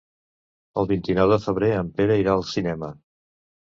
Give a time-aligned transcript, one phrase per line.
[0.83, 2.95] El vint-i-nou de febrer en Pere irà al cinema.